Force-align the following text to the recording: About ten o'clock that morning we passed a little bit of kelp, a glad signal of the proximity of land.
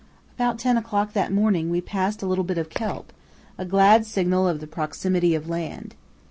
About 0.35 0.57
ten 0.57 0.77
o'clock 0.77 1.13
that 1.13 1.31
morning 1.31 1.69
we 1.69 1.79
passed 1.79 2.23
a 2.23 2.25
little 2.25 2.43
bit 2.43 2.57
of 2.57 2.71
kelp, 2.71 3.13
a 3.59 3.65
glad 3.65 4.03
signal 4.03 4.47
of 4.47 4.59
the 4.59 4.65
proximity 4.65 5.35
of 5.35 5.47
land. 5.47 5.93